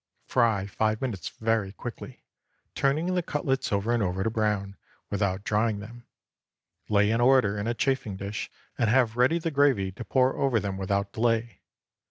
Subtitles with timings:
[0.25, 2.23] Fry five minutes very quickly,
[2.73, 4.75] turning the cutlets over and over to brown,
[5.11, 6.07] without drying them.
[6.89, 10.59] Lay in order in a chafing dish, and have ready the gravy to pour over
[10.59, 11.61] them without delay.